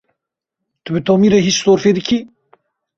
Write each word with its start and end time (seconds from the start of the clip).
Tu 0.83 0.89
bi 0.93 1.01
Tomî 1.07 1.27
re 1.31 1.39
hîç 1.47 1.57
sorfê 1.63 1.91
dikî? 1.97 2.19